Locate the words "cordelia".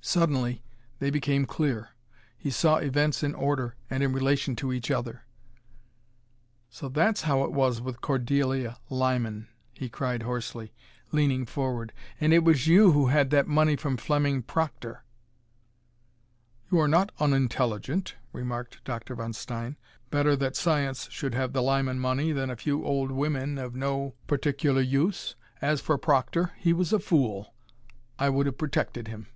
8.00-8.78